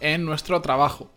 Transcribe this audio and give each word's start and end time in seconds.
en 0.00 0.24
nuestro 0.24 0.60
trabajo. 0.60 1.10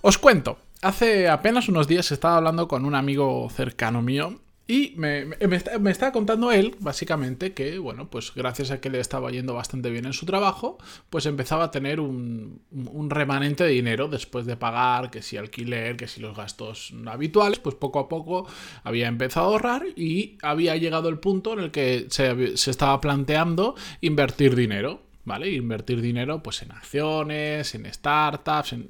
Os 0.00 0.18
cuento, 0.18 0.58
hace 0.82 1.28
apenas 1.28 1.68
unos 1.68 1.88
días 1.88 2.12
estaba 2.12 2.36
hablando 2.36 2.68
con 2.68 2.84
un 2.84 2.94
amigo 2.94 3.48
cercano 3.50 4.02
mío 4.02 4.40
y 4.66 4.94
me, 4.96 5.26
me, 5.26 5.90
estaba 5.90 6.10
contando 6.10 6.50
él, 6.50 6.74
básicamente, 6.80 7.52
que, 7.52 7.78
bueno, 7.78 8.08
pues 8.08 8.32
gracias 8.34 8.70
a 8.70 8.80
que 8.80 8.88
le 8.88 8.98
estaba 8.98 9.30
yendo 9.30 9.52
bastante 9.52 9.90
bien 9.90 10.06
en 10.06 10.14
su 10.14 10.24
trabajo, 10.24 10.78
pues 11.10 11.26
empezaba 11.26 11.64
a 11.64 11.70
tener 11.70 12.00
un, 12.00 12.62
remanente 13.10 13.64
de 13.64 13.70
dinero 13.70 14.08
después 14.08 14.46
de 14.46 14.56
pagar, 14.56 15.10
que 15.10 15.20
si 15.20 15.36
alquiler, 15.36 15.98
que 15.98 16.08
si 16.08 16.22
los 16.22 16.34
gastos 16.34 16.94
habituales, 17.06 17.58
pues 17.58 17.74
poco 17.74 17.98
a 17.98 18.08
poco 18.08 18.46
había 18.84 19.06
empezado 19.06 19.48
a 19.48 19.50
ahorrar 19.50 19.82
y 19.96 20.38
había 20.40 20.76
llegado 20.76 21.10
el 21.10 21.18
punto 21.18 21.52
en 21.52 21.58
el 21.58 21.70
que 21.70 22.06
se 22.08 22.70
estaba 22.70 23.02
planteando 23.02 23.74
invertir 24.00 24.56
dinero. 24.56 25.02
¿Vale? 25.24 25.50
Invertir 25.50 26.00
dinero 26.00 26.42
pues 26.42 26.62
en 26.62 26.72
acciones, 26.72 27.74
en 27.74 27.92
startups, 27.92 28.72
en 28.72 28.88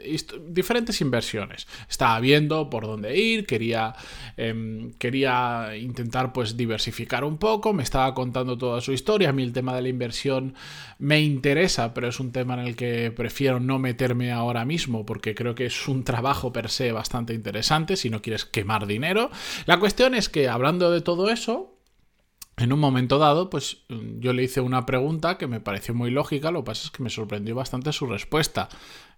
diferentes 0.48 1.00
inversiones. 1.00 1.66
Estaba 1.88 2.18
viendo 2.20 2.70
por 2.70 2.86
dónde 2.86 3.16
ir, 3.16 3.46
quería, 3.46 3.94
em, 4.36 4.92
quería 4.94 5.76
intentar 5.76 6.32
pues 6.32 6.56
diversificar 6.56 7.24
un 7.24 7.38
poco, 7.38 7.72
me 7.72 7.82
estaba 7.82 8.14
contando 8.14 8.58
toda 8.58 8.80
su 8.80 8.92
historia, 8.92 9.30
a 9.30 9.32
mí 9.32 9.42
el 9.42 9.52
tema 9.52 9.74
de 9.74 9.82
la 9.82 9.88
inversión 9.88 10.54
me 10.98 11.20
interesa, 11.20 11.94
pero 11.94 12.08
es 12.08 12.20
un 12.20 12.32
tema 12.32 12.54
en 12.54 12.60
el 12.60 12.76
que 12.76 13.10
prefiero 13.10 13.60
no 13.60 13.78
meterme 13.78 14.32
ahora 14.32 14.64
mismo 14.64 15.04
porque 15.06 15.34
creo 15.34 15.54
que 15.54 15.66
es 15.66 15.88
un 15.88 16.04
trabajo 16.04 16.52
per 16.52 16.70
se 16.70 16.92
bastante 16.92 17.34
interesante 17.34 17.96
si 17.96 18.10
no 18.10 18.22
quieres 18.22 18.44
quemar 18.44 18.86
dinero. 18.86 19.30
La 19.66 19.78
cuestión 19.78 20.14
es 20.14 20.28
que 20.28 20.48
hablando 20.48 20.91
de 20.91 21.00
todo 21.00 21.30
eso, 21.30 21.73
en 22.56 22.72
un 22.72 22.78
momento 22.78 23.19
dado, 23.19 23.50
pues 23.50 23.78
yo 23.88 24.33
le 24.33 24.44
hice 24.44 24.60
una 24.60 24.86
pregunta 24.86 25.38
que 25.38 25.47
me 25.47 25.60
pareció 25.60 25.94
muy 25.94 26.10
lógica, 26.10 26.50
lo 26.50 26.62
que 26.62 26.66
pasa 26.66 26.84
es 26.84 26.91
que 26.91 27.02
me 27.02 27.10
sorprendió 27.10 27.55
bastante 27.55 27.92
su 27.92 28.06
respuesta. 28.06 28.69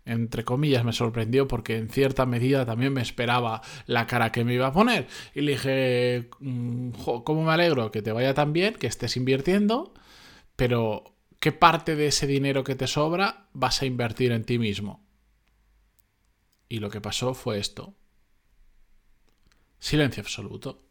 Entre 0.06 0.44
comillas, 0.44 0.84
me 0.84 0.92
sorprendió 0.92 1.48
porque 1.48 1.76
en 1.76 1.90
cierta 1.90 2.24
medida 2.26 2.64
también 2.64 2.92
me 2.92 3.02
esperaba 3.02 3.60
la 3.86 4.06
cara 4.06 4.32
que 4.32 4.44
me 4.44 4.54
iba 4.54 4.68
a 4.68 4.72
poner. 4.72 5.08
Y 5.34 5.40
le 5.42 5.52
dije, 5.52 6.30
mm, 6.40 6.90
¿cómo 7.24 7.44
me 7.44 7.52
alegro 7.52 7.90
que 7.90 8.02
te 8.02 8.12
vaya 8.12 8.32
tan 8.32 8.52
bien, 8.52 8.74
que 8.74 8.86
estés 8.86 9.16
invirtiendo? 9.16 9.92
Pero, 10.54 11.16
¿qué 11.40 11.52
parte 11.52 11.96
de 11.96 12.06
ese 12.06 12.26
dinero 12.26 12.64
que 12.64 12.76
te 12.76 12.86
sobra 12.86 13.48
vas 13.52 13.82
a 13.82 13.86
invertir 13.86 14.32
en 14.32 14.44
ti 14.44 14.58
mismo? 14.58 15.04
Y 16.68 16.78
lo 16.78 16.88
que 16.88 17.00
pasó 17.00 17.34
fue 17.34 17.58
esto. 17.58 17.94
Silencio 19.78 20.22
absoluto. 20.22 20.86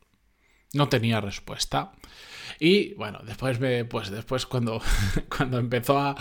No 0.73 0.89
tenía 0.89 1.21
respuesta. 1.21 1.93
Y 2.59 2.93
bueno, 2.95 3.19
después 3.25 3.59
me, 3.59 3.85
pues 3.85 4.09
después 4.09 4.45
cuando, 4.45 4.81
cuando 5.35 5.59
empezó 5.59 5.99
a, 5.99 6.15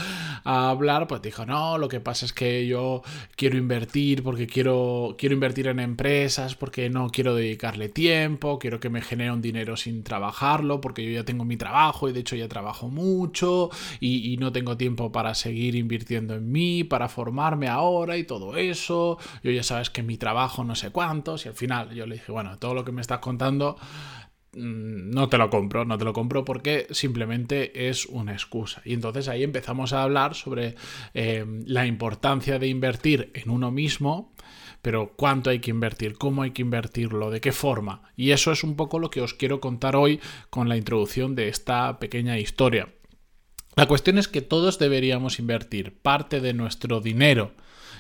hablar, 0.45 1.07
pues 1.07 1.23
dijo, 1.23 1.47
no, 1.47 1.79
lo 1.79 1.89
que 1.89 2.01
pasa 2.01 2.27
es 2.27 2.33
que 2.33 2.67
yo 2.67 3.03
quiero 3.37 3.57
invertir 3.57 4.23
porque 4.23 4.47
quiero, 4.47 5.15
quiero 5.19 5.35
invertir 5.35 5.69
en 5.69 5.81
empresas, 5.81 6.55
porque 6.55 6.91
no 6.91 7.09
quiero 7.09 7.35
dedicarle 7.35 7.89
tiempo, 7.89 8.59
quiero 8.59 8.81
que 8.81 8.91
me 8.91 9.01
genere 9.01 9.33
un 9.33 9.43
dinero 9.43 9.77
sin 9.77 10.03
trabajarlo, 10.03 10.81
porque 10.81 11.05
yo 11.05 11.11
ya 11.11 11.25
tengo 11.25 11.45
mi 11.45 11.57
trabajo 11.57 12.09
y 12.09 12.13
de 12.13 12.21
hecho 12.21 12.37
ya 12.37 12.49
trabajo 12.49 12.89
mucho 12.89 13.71
y, 14.01 14.33
y 14.33 14.37
no 14.37 14.53
tengo 14.53 14.77
tiempo 14.77 15.13
para 15.13 15.35
seguir 15.35 15.75
invirtiendo 15.75 16.35
en 16.35 16.51
mí, 16.51 16.85
para 16.85 17.09
formarme 17.09 17.69
ahora 17.69 18.17
y 18.17 18.25
todo 18.25 18.57
eso. 18.57 19.19
Yo 19.43 19.51
ya 19.51 19.63
sabes 19.63 19.91
que 19.91 20.03
mi 20.03 20.17
trabajo 20.17 20.65
no 20.65 20.75
sé 20.75 20.91
cuántos 20.91 21.47
y 21.47 21.49
al 21.49 21.55
final 21.55 21.95
yo 21.95 22.07
le 22.07 22.17
dije, 22.17 22.33
bueno, 22.33 22.59
todo 22.59 22.75
lo 22.75 22.85
que 22.85 22.93
me 22.93 23.01
estás 23.01 23.19
contando 23.19 23.77
no 24.57 25.29
te 25.29 25.39
lo 25.39 25.51
compro, 25.51 25.85
no 25.85 25.99
te 25.99 26.05
lo 26.05 26.13
compro 26.13 26.45
porque 26.45 26.87
simplemente 26.91 27.89
es 27.89 28.07
una 28.07 28.33
excusa. 28.33 28.83
Y 28.85 28.95
entonces 28.95 29.29
ahí 29.29 29.43
empezamos 29.43 29.93
a 29.93 30.03
hablar 30.03 30.35
sobre 30.35 30.75
eh, 31.15 31.45
la 31.67 31.87
importancia 31.87 32.59
de 32.59 32.69
invertir 32.69 33.31
en 33.35 33.51
uno 33.51 33.71
mismo, 33.71 34.33
pero 34.83 35.15
cuánto 35.17 35.51
hay 35.51 35.61
que 35.61 35.71
invertir, 35.71 36.17
cómo 36.19 36.43
hay 36.43 36.51
que 36.51 36.63
invertirlo, 36.63 37.31
de 37.31 37.41
qué 37.41 37.53
forma. 37.53 38.03
Y 38.17 38.33
eso 38.33 38.53
es 38.53 38.65
un 38.65 38.77
poco 38.77 38.99
lo 38.99 39.11
que 39.11 39.23
os 39.23 39.35
quiero 39.35 39.61
contar 39.61 39.97
hoy 39.97 40.21
con 40.51 40.69
la 40.69 40.77
introducción 40.77 41.35
de 41.35 41.49
esta 41.49 41.99
pequeña 41.99 42.39
historia. 42.39 42.89
La 43.77 43.87
cuestión 43.87 44.19
es 44.19 44.29
que 44.29 44.43
todos 44.43 44.79
deberíamos 44.79 45.39
invertir 45.39 45.99
parte 46.01 46.41
de 46.41 46.55
nuestro 46.55 47.01
dinero 47.01 47.53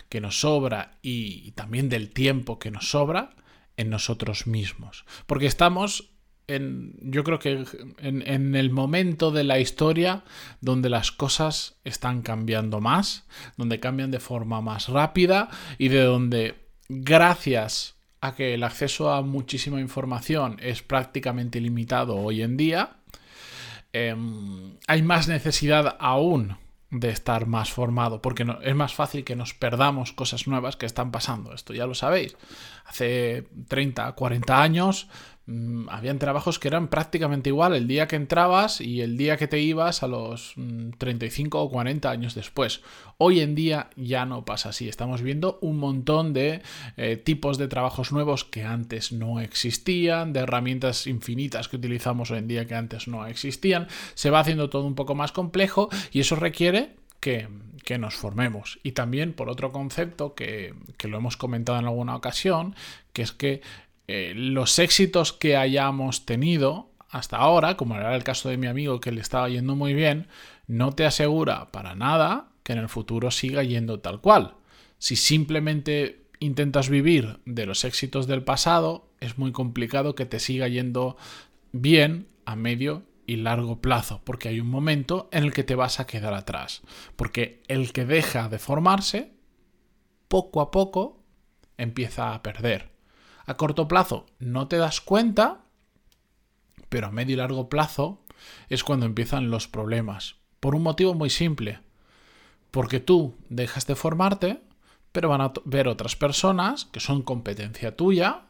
que 0.08 0.20
nos 0.20 0.40
sobra 0.40 0.98
y 1.02 1.50
también 1.52 1.88
del 1.88 2.10
tiempo 2.10 2.58
que 2.58 2.70
nos 2.70 2.90
sobra 2.90 3.34
en 3.76 3.90
nosotros 3.90 4.46
mismos. 4.46 5.04
Porque 5.26 5.46
estamos 5.46 6.13
yo 6.46 7.24
creo 7.24 7.38
que 7.38 7.64
en, 7.98 8.54
el 8.54 8.70
momento 8.70 9.30
de 9.30 9.44
la 9.44 9.58
historia 9.58 10.24
donde 10.60 10.90
las 10.90 11.10
cosas 11.10 11.76
están 11.84 12.22
cambiando 12.22 12.80
más, 12.80 13.24
donde 13.56 13.80
cambian 13.80 14.10
de 14.10 14.20
forma 14.20 14.60
más 14.60 14.88
rápida 14.88 15.48
y 15.78 15.88
de 15.88 16.02
donde 16.02 16.54
gracias 16.88 17.94
a 18.20 18.34
que 18.34 18.54
el 18.54 18.62
acceso 18.62 19.10
a 19.10 19.22
muchísima 19.22 19.80
información 19.80 20.56
es 20.60 20.82
prácticamente 20.82 21.58
ilimitado 21.58 22.16
hoy 22.16 22.42
en 22.42 22.56
día, 22.56 22.96
em, 23.92 24.76
hay 24.86 25.02
más 25.02 25.28
necesidad 25.28 25.96
aún 25.98 26.56
de 26.90 27.10
estar 27.10 27.46
más 27.46 27.72
formado, 27.72 28.22
porque 28.22 28.46
es 28.62 28.74
más 28.74 28.94
fácil 28.94 29.24
que 29.24 29.34
nos 29.34 29.52
perdamos 29.52 30.12
cosas 30.12 30.46
nuevas 30.46 30.76
que 30.76 30.86
están 30.86 31.10
pasando. 31.10 31.52
Esto 31.52 31.74
ya 31.74 31.86
lo 31.86 31.94
sabéis. 31.94 32.36
Hace 32.84 33.48
30, 33.68 34.12
40 34.12 34.62
años 34.62 35.08
Mm, 35.46 35.90
habían 35.90 36.18
trabajos 36.18 36.58
que 36.58 36.68
eran 36.68 36.88
prácticamente 36.88 37.50
igual 37.50 37.74
el 37.74 37.86
día 37.86 38.08
que 38.08 38.16
entrabas 38.16 38.80
y 38.80 39.02
el 39.02 39.18
día 39.18 39.36
que 39.36 39.46
te 39.46 39.60
ibas 39.60 40.02
a 40.02 40.08
los 40.08 40.54
35 40.98 41.58
mm, 41.58 41.60
o 41.60 41.70
40 41.70 42.10
años 42.10 42.34
después. 42.34 42.80
Hoy 43.18 43.40
en 43.40 43.54
día 43.54 43.90
ya 43.96 44.24
no 44.24 44.44
pasa 44.46 44.70
así. 44.70 44.88
Estamos 44.88 45.20
viendo 45.20 45.58
un 45.60 45.78
montón 45.78 46.32
de 46.32 46.62
eh, 46.96 47.16
tipos 47.16 47.58
de 47.58 47.68
trabajos 47.68 48.10
nuevos 48.10 48.44
que 48.44 48.64
antes 48.64 49.12
no 49.12 49.38
existían, 49.40 50.32
de 50.32 50.40
herramientas 50.40 51.06
infinitas 51.06 51.68
que 51.68 51.76
utilizamos 51.76 52.30
hoy 52.30 52.38
en 52.38 52.48
día 52.48 52.66
que 52.66 52.74
antes 52.74 53.06
no 53.06 53.26
existían. 53.26 53.88
Se 54.14 54.30
va 54.30 54.40
haciendo 54.40 54.70
todo 54.70 54.86
un 54.86 54.94
poco 54.94 55.14
más 55.14 55.32
complejo 55.32 55.90
y 56.10 56.20
eso 56.20 56.36
requiere 56.36 56.96
que, 57.20 57.48
nos 57.98 58.14
formemos. 58.14 58.78
Y 58.82 58.92
también 58.92 59.32
por 59.34 59.48
otro 59.48 59.72
concepto 59.72 60.34
que, 60.34 60.74
que, 60.96 61.08
lo 61.08 61.18
hemos 61.18 61.36
comentado 61.36 61.78
en 61.78 61.84
alguna 61.84 62.16
ocasión, 62.16 62.74
que 63.12 63.22
es 63.22 63.32
que 63.32 63.62
eh, 64.06 64.32
los 64.34 64.78
éxitos 64.78 65.32
que 65.32 65.56
hayamos 65.56 66.26
tenido 66.26 66.90
hasta 67.08 67.36
ahora, 67.36 67.76
como 67.76 67.96
era 67.96 68.14
el 68.14 68.24
caso 68.24 68.48
de 68.48 68.56
mi 68.56 68.66
amigo 68.66 69.00
que 69.00 69.12
le 69.12 69.20
estaba 69.20 69.48
yendo 69.48 69.76
muy 69.76 69.94
bien, 69.94 70.26
no 70.66 70.92
te 70.92 71.06
asegura 71.06 71.70
para 71.70 71.94
nada 71.94 72.48
que 72.62 72.72
en 72.72 72.80
el 72.80 72.88
futuro 72.88 73.30
siga 73.30 73.62
yendo 73.62 74.00
tal 74.00 74.20
cual. 74.20 74.56
Si 74.98 75.16
simplemente 75.16 76.24
intentas 76.40 76.88
vivir 76.88 77.38
de 77.44 77.66
los 77.66 77.84
éxitos 77.84 78.26
del 78.26 78.42
pasado, 78.42 79.08
es 79.20 79.38
muy 79.38 79.52
complicado 79.52 80.14
que 80.14 80.26
te 80.26 80.40
siga 80.40 80.66
yendo 80.68 81.16
bien 81.72 82.26
a 82.44 82.56
medio 82.56 83.04
y 83.26 83.36
largo 83.36 83.80
plazo, 83.80 84.20
porque 84.24 84.48
hay 84.48 84.60
un 84.60 84.68
momento 84.68 85.28
en 85.32 85.44
el 85.44 85.52
que 85.52 85.64
te 85.64 85.74
vas 85.74 86.00
a 86.00 86.06
quedar 86.06 86.34
atrás. 86.34 86.82
Porque 87.16 87.62
el 87.68 87.92
que 87.92 88.04
deja 88.04 88.48
de 88.48 88.58
formarse, 88.58 89.32
poco 90.28 90.60
a 90.60 90.70
poco, 90.70 91.22
empieza 91.78 92.34
a 92.34 92.42
perder. 92.42 92.93
A 93.46 93.54
corto 93.54 93.88
plazo 93.88 94.26
no 94.38 94.68
te 94.68 94.76
das 94.76 95.00
cuenta, 95.00 95.60
pero 96.88 97.08
a 97.08 97.10
medio 97.10 97.34
y 97.34 97.36
largo 97.36 97.68
plazo 97.68 98.22
es 98.68 98.84
cuando 98.84 99.06
empiezan 99.06 99.50
los 99.50 99.68
problemas. 99.68 100.36
Por 100.60 100.74
un 100.74 100.82
motivo 100.82 101.14
muy 101.14 101.30
simple. 101.30 101.80
Porque 102.70 103.00
tú 103.00 103.34
dejas 103.48 103.86
de 103.86 103.94
formarte, 103.94 104.62
pero 105.12 105.28
van 105.28 105.42
a 105.42 105.52
ver 105.64 105.88
otras 105.88 106.16
personas 106.16 106.86
que 106.86 107.00
son 107.00 107.22
competencia 107.22 107.96
tuya 107.96 108.46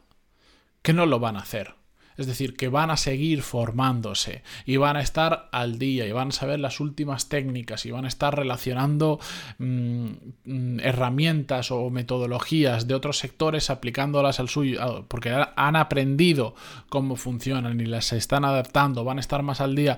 que 0.81 0.93
no 0.93 1.05
lo 1.05 1.19
van 1.19 1.35
a 1.35 1.39
hacer. 1.39 1.75
Es 2.17 2.27
decir, 2.27 2.55
que 2.55 2.69
van 2.69 2.91
a 2.91 2.97
seguir 2.97 3.41
formándose 3.41 4.43
y 4.65 4.77
van 4.77 4.95
a 4.95 5.01
estar 5.01 5.49
al 5.51 5.77
día 5.77 6.05
y 6.05 6.11
van 6.11 6.29
a 6.29 6.31
saber 6.31 6.59
las 6.59 6.79
últimas 6.79 7.27
técnicas 7.29 7.85
y 7.85 7.91
van 7.91 8.05
a 8.05 8.07
estar 8.07 8.35
relacionando 8.35 9.19
mm, 9.57 10.07
mm, 10.45 10.79
herramientas 10.79 11.71
o 11.71 11.89
metodologías 11.89 12.87
de 12.87 12.95
otros 12.95 13.17
sectores 13.17 13.69
aplicándolas 13.69 14.39
al 14.39 14.49
suyo, 14.49 15.05
porque 15.07 15.35
han 15.55 15.75
aprendido 15.75 16.55
cómo 16.89 17.15
funcionan 17.15 17.79
y 17.81 17.85
las 17.85 18.13
están 18.13 18.45
adaptando, 18.45 19.03
van 19.03 19.17
a 19.17 19.21
estar 19.21 19.43
más 19.43 19.61
al 19.61 19.75
día. 19.75 19.97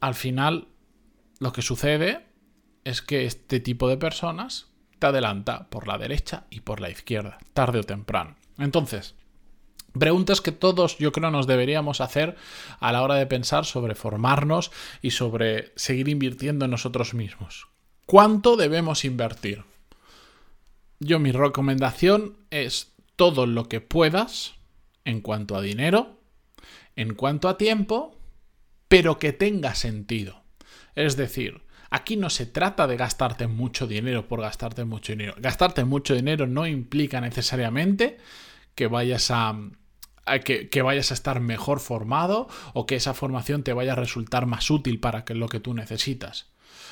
Al 0.00 0.14
final, 0.14 0.68
lo 1.38 1.52
que 1.52 1.62
sucede 1.62 2.26
es 2.84 3.02
que 3.02 3.26
este 3.26 3.60
tipo 3.60 3.88
de 3.88 3.96
personas 3.96 4.68
te 4.98 5.06
adelanta 5.06 5.68
por 5.68 5.86
la 5.86 5.98
derecha 5.98 6.44
y 6.50 6.60
por 6.60 6.80
la 6.80 6.90
izquierda, 6.90 7.38
tarde 7.52 7.80
o 7.80 7.84
temprano. 7.84 8.36
Entonces, 8.58 9.14
Preguntas 9.98 10.40
que 10.40 10.52
todos 10.52 10.98
yo 10.98 11.12
creo 11.12 11.30
nos 11.30 11.46
deberíamos 11.46 12.00
hacer 12.00 12.36
a 12.78 12.92
la 12.92 13.02
hora 13.02 13.16
de 13.16 13.26
pensar 13.26 13.64
sobre 13.64 13.94
formarnos 13.94 14.70
y 15.02 15.10
sobre 15.10 15.72
seguir 15.76 16.08
invirtiendo 16.08 16.64
en 16.64 16.70
nosotros 16.70 17.14
mismos. 17.14 17.68
¿Cuánto 18.06 18.56
debemos 18.56 19.04
invertir? 19.04 19.64
Yo 21.00 21.18
mi 21.18 21.32
recomendación 21.32 22.36
es 22.50 22.92
todo 23.16 23.46
lo 23.46 23.68
que 23.68 23.80
puedas 23.80 24.54
en 25.04 25.20
cuanto 25.20 25.56
a 25.56 25.62
dinero, 25.62 26.20
en 26.94 27.14
cuanto 27.14 27.48
a 27.48 27.56
tiempo, 27.56 28.16
pero 28.88 29.18
que 29.18 29.32
tenga 29.32 29.74
sentido. 29.74 30.42
Es 30.94 31.16
decir, 31.16 31.62
aquí 31.90 32.16
no 32.16 32.30
se 32.30 32.46
trata 32.46 32.86
de 32.86 32.96
gastarte 32.96 33.46
mucho 33.46 33.86
dinero 33.86 34.28
por 34.28 34.40
gastarte 34.40 34.84
mucho 34.84 35.12
dinero. 35.12 35.34
Gastarte 35.38 35.84
mucho 35.84 36.14
dinero 36.14 36.46
no 36.46 36.66
implica 36.66 37.20
necesariamente 37.20 38.18
que 38.74 38.86
vayas 38.86 39.30
a, 39.30 39.54
que, 40.44 40.82
vayas 40.82 41.10
a 41.10 41.14
estar 41.14 41.40
mejor 41.40 41.80
formado 41.80 42.48
o 42.74 42.86
que 42.86 42.96
esa 42.96 43.14
formación 43.14 43.62
te 43.62 43.72
vaya 43.72 43.92
a 43.92 43.96
resultar 43.96 44.46
más 44.46 44.70
útil 44.70 45.00
para 45.00 45.24
que 45.24 45.34
lo 45.34 45.48
que 45.48 45.60
tú 45.60 45.74
necesitas. 45.74 46.46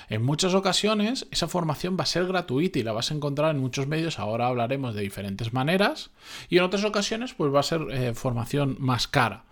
En 0.09 0.23
muchas 0.23 0.55
ocasiones 0.55 1.27
esa 1.31 1.49
formación 1.49 1.97
va 1.99 2.05
a 2.05 2.07
ser 2.07 2.27
gratuita 2.27 2.79
y 2.79 2.83
la 2.83 2.93
vas 2.93 3.11
a 3.11 3.15
encontrar 3.15 3.55
en 3.55 3.61
muchos 3.61 3.87
medios, 3.87 4.19
ahora 4.19 4.47
hablaremos 4.47 4.95
de 4.95 5.03
diferentes 5.03 5.53
maneras, 5.53 6.11
y 6.49 6.59
en 6.59 6.65
otras 6.65 6.85
ocasiones 6.85 7.35
pues 7.35 7.55
va 7.55 7.61
a 7.61 7.65
ser 7.65 7.83
eh, 7.91 8.15
formación 8.15 8.77
más 8.79 9.07
cara. 9.07 9.45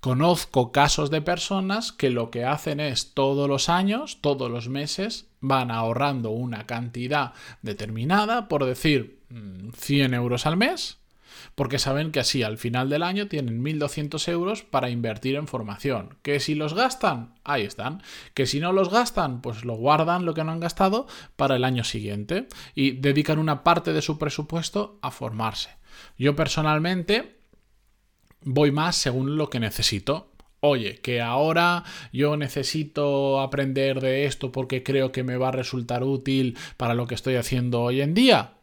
Conozco 0.00 0.70
casos 0.70 1.10
de 1.10 1.20
personas 1.20 1.90
que 1.90 2.10
lo 2.10 2.30
que 2.30 2.44
hacen 2.44 2.78
es 2.78 3.14
todos 3.14 3.48
los 3.48 3.68
años, 3.68 4.18
todos 4.20 4.48
los 4.48 4.68
meses, 4.68 5.26
van 5.40 5.72
ahorrando 5.72 6.30
una 6.30 6.66
cantidad 6.66 7.32
determinada, 7.62 8.46
por 8.46 8.64
decir 8.64 9.18
100 9.76 10.10
mm, 10.10 10.14
euros 10.14 10.46
al 10.46 10.56
mes, 10.56 10.97
porque 11.54 11.78
saben 11.78 12.12
que 12.12 12.20
así 12.20 12.42
al 12.42 12.58
final 12.58 12.88
del 12.88 13.02
año 13.02 13.28
tienen 13.28 13.62
1.200 13.62 14.28
euros 14.28 14.62
para 14.62 14.90
invertir 14.90 15.36
en 15.36 15.46
formación. 15.46 16.16
Que 16.22 16.40
si 16.40 16.54
los 16.54 16.74
gastan, 16.74 17.34
ahí 17.44 17.62
están. 17.62 18.02
Que 18.34 18.46
si 18.46 18.60
no 18.60 18.72
los 18.72 18.90
gastan, 18.90 19.40
pues 19.40 19.64
lo 19.64 19.74
guardan 19.74 20.24
lo 20.24 20.34
que 20.34 20.44
no 20.44 20.52
han 20.52 20.60
gastado 20.60 21.06
para 21.36 21.56
el 21.56 21.64
año 21.64 21.84
siguiente 21.84 22.48
y 22.74 22.92
dedican 22.92 23.38
una 23.38 23.64
parte 23.64 23.92
de 23.92 24.02
su 24.02 24.18
presupuesto 24.18 24.98
a 25.02 25.10
formarse. 25.10 25.70
Yo 26.16 26.36
personalmente 26.36 27.38
voy 28.42 28.70
más 28.70 28.96
según 28.96 29.36
lo 29.36 29.50
que 29.50 29.60
necesito. 29.60 30.32
Oye, 30.60 30.96
que 30.96 31.20
ahora 31.20 31.84
yo 32.12 32.36
necesito 32.36 33.40
aprender 33.40 34.00
de 34.00 34.26
esto 34.26 34.50
porque 34.50 34.82
creo 34.82 35.12
que 35.12 35.22
me 35.22 35.36
va 35.36 35.48
a 35.48 35.52
resultar 35.52 36.02
útil 36.02 36.58
para 36.76 36.94
lo 36.94 37.06
que 37.06 37.14
estoy 37.14 37.36
haciendo 37.36 37.82
hoy 37.82 38.00
en 38.00 38.14
día 38.14 38.57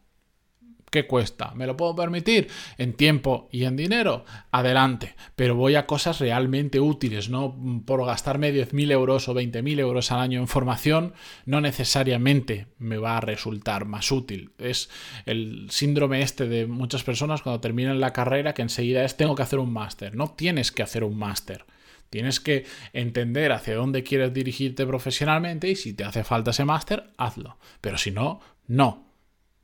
¿Qué 0.96 1.08
cuesta? 1.08 1.52
¿Me 1.56 1.68
lo 1.68 1.76
puedo 1.76 1.94
permitir? 1.94 2.48
En 2.78 2.94
tiempo 2.94 3.50
y 3.52 3.66
en 3.66 3.76
dinero, 3.76 4.24
adelante. 4.50 5.18
Pero 5.36 5.54
voy 5.54 5.76
a 5.76 5.86
cosas 5.86 6.22
realmente 6.22 6.80
útiles, 6.80 7.30
no 7.30 7.84
por 7.86 8.06
gastarme 8.06 8.54
10.000 8.54 8.94
euros 8.94 9.28
o 9.28 9.34
20.000 9.34 9.78
euros 9.78 10.14
al 10.14 10.22
año 10.22 10.40
en 10.40 10.48
formación, 10.48 11.14
no 11.46 11.60
necesariamente 11.60 12.68
me 12.78 12.96
va 12.96 13.18
a 13.18 13.20
resultar 13.20 13.84
más 13.84 14.10
útil. 14.10 14.52
Es 14.58 14.90
el 15.26 15.68
síndrome 15.70 16.22
este 16.22 16.48
de 16.48 16.66
muchas 16.66 17.04
personas 17.04 17.42
cuando 17.42 17.60
terminan 17.60 18.00
la 18.00 18.14
carrera 18.14 18.54
que 18.54 18.62
enseguida 18.62 19.04
es 19.04 19.18
tengo 19.18 19.36
que 19.36 19.44
hacer 19.44 19.60
un 19.60 19.74
máster. 19.74 20.16
No 20.16 20.30
tienes 20.30 20.72
que 20.72 20.82
hacer 20.84 21.04
un 21.04 21.18
máster. 21.18 21.66
Tienes 22.10 22.40
que 22.40 22.66
entender 22.94 23.52
hacia 23.52 23.76
dónde 23.76 24.04
quieres 24.04 24.34
dirigirte 24.34 24.88
profesionalmente 24.88 25.70
y 25.70 25.76
si 25.76 25.92
te 25.92 26.06
hace 26.06 26.24
falta 26.24 26.52
ese 26.52 26.64
máster, 26.64 27.12
hazlo. 27.18 27.58
Pero 27.82 27.98
si 27.98 28.12
no, 28.12 28.40
no 28.68 29.05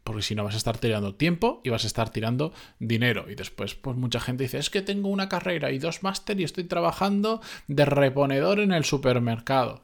porque 0.03 0.21
si 0.21 0.35
no 0.35 0.43
vas 0.43 0.55
a 0.55 0.57
estar 0.57 0.77
tirando 0.77 1.15
tiempo 1.15 1.61
y 1.63 1.69
vas 1.69 1.83
a 1.83 1.87
estar 1.87 2.09
tirando 2.09 2.53
dinero. 2.79 3.29
Y 3.29 3.35
después, 3.35 3.75
pues 3.75 3.97
mucha 3.97 4.19
gente 4.19 4.43
dice, 4.43 4.57
es 4.57 4.69
que 4.69 4.81
tengo 4.81 5.09
una 5.09 5.29
carrera 5.29 5.71
y 5.71 5.79
dos 5.79 6.03
máster 6.03 6.39
y 6.39 6.43
estoy 6.43 6.63
trabajando 6.63 7.41
de 7.67 7.85
reponedor 7.85 8.59
en 8.59 8.71
el 8.71 8.83
supermercado. 8.83 9.81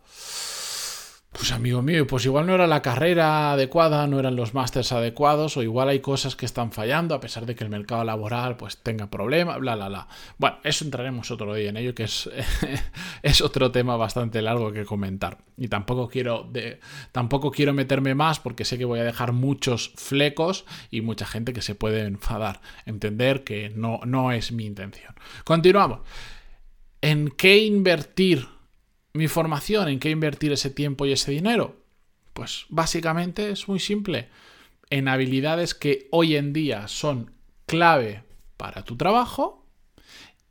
Pues 1.38 1.52
amigo 1.52 1.84
mío, 1.84 2.08
pues 2.08 2.26
igual 2.26 2.48
no 2.48 2.56
era 2.56 2.66
la 2.66 2.82
carrera 2.82 3.52
adecuada, 3.52 4.08
no 4.08 4.20
eran 4.20 4.36
los 4.36 4.56
másters 4.56 4.92
adecuados, 4.92 5.56
o 5.56 5.62
igual 5.62 5.88
hay 5.88 6.00
cosas 6.00 6.36
que 6.36 6.48
están 6.48 6.72
fallando, 6.72 7.14
a 7.14 7.20
pesar 7.20 7.46
de 7.46 7.54
que 7.54 7.64
el 7.64 7.70
mercado 7.70 8.04
laboral 8.04 8.58
pues 8.58 8.78
tenga 8.78 9.12
problemas, 9.12 9.60
bla, 9.60 9.76
bla, 9.76 9.88
bla. 9.88 10.08
Bueno, 10.40 10.58
eso 10.64 10.84
entraremos 10.84 11.30
otro 11.30 11.54
día 11.54 11.70
en 11.70 11.78
ello, 11.78 11.94
que 11.94 12.06
es, 12.06 12.28
es 13.22 13.42
otro 13.42 13.72
tema 13.72 13.96
bastante 13.98 14.42
largo 14.42 14.72
que 14.72 14.84
comentar. 14.84 15.38
Y 15.58 15.68
tampoco 15.68 16.08
quiero, 16.08 16.52
tampoco 17.12 17.52
quiero 17.52 17.72
meterme 17.72 18.16
más 18.16 18.40
porque 18.40 18.66
sé 18.66 18.80
que 18.80 18.86
voy 18.86 19.00
a 19.00 19.04
dejar 19.04 19.32
muchos 19.32 19.92
flecos 19.96 20.66
y 20.90 21.02
mucha 21.02 21.28
gente 21.28 21.54
que 21.54 21.62
se 21.62 21.76
puede 21.76 22.02
enfadar. 22.02 22.62
Entender 22.88 23.44
que 23.44 23.70
no, 23.70 24.00
no 24.06 24.32
es 24.32 24.52
mi 24.52 24.66
intención. 24.66 25.14
Continuamos. 25.44 26.00
¿En 27.00 27.30
qué 27.30 27.60
invertir? 27.60 28.57
Mi 29.18 29.28
formación, 29.28 29.90
¿en 29.90 30.00
qué 30.00 30.10
invertir 30.10 30.52
ese 30.52 30.70
tiempo 30.70 31.06
y 31.06 31.12
ese 31.12 31.32
dinero? 31.32 31.76
Pues 32.34 32.66
básicamente 32.70 33.50
es 33.50 33.68
muy 33.68 33.80
simple. 33.80 34.30
En 34.90 35.08
habilidades 35.08 35.74
que 35.74 36.08
hoy 36.12 36.36
en 36.36 36.54
día 36.54 36.88
son 36.88 37.32
clave 37.66 38.24
para 38.56 38.84
tu 38.84 38.96
trabajo 38.96 39.66